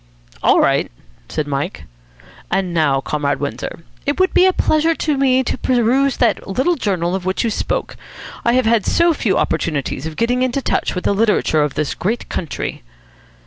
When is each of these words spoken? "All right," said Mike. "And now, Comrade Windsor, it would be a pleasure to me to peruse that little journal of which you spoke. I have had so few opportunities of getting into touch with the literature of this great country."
"All 0.41 0.59
right," 0.59 0.91
said 1.29 1.45
Mike. 1.45 1.83
"And 2.49 2.73
now, 2.73 3.01
Comrade 3.01 3.39
Windsor, 3.39 3.83
it 4.03 4.19
would 4.19 4.33
be 4.33 4.47
a 4.47 4.51
pleasure 4.51 4.95
to 4.95 5.15
me 5.15 5.43
to 5.43 5.59
peruse 5.59 6.17
that 6.17 6.47
little 6.47 6.73
journal 6.75 7.13
of 7.13 7.23
which 7.23 7.43
you 7.43 7.51
spoke. 7.51 7.95
I 8.43 8.53
have 8.53 8.65
had 8.65 8.83
so 8.83 9.13
few 9.13 9.37
opportunities 9.37 10.07
of 10.07 10.15
getting 10.17 10.41
into 10.41 10.59
touch 10.59 10.95
with 10.95 11.03
the 11.03 11.13
literature 11.13 11.61
of 11.61 11.75
this 11.75 11.93
great 11.93 12.29
country." 12.29 12.81